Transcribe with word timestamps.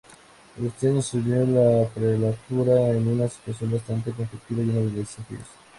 Agustín 0.57 0.97
asumió 0.97 1.45
la 1.45 1.87
Prelatura 1.89 2.89
en 2.89 3.07
una 3.07 3.27
situación 3.27 3.69
bastante 3.73 4.09
conflictiva, 4.11 4.61
llena 4.63 4.79
de 4.79 4.89
desafíos. 4.89 5.45